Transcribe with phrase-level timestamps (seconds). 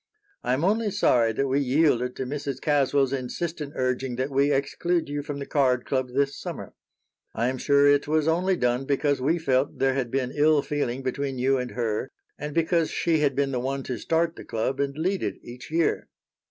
[0.43, 2.59] I am only sorry that we yielded to Mrs.
[2.59, 6.73] Caswell's insistent urging that we exclude you from the card club this summer.
[7.35, 11.03] I am sure it was only done because we felt there had been ill feeling
[11.03, 12.09] between you and her
[12.39, 15.69] and because she had been the one to start the club and lead it each
[15.69, 16.07] year."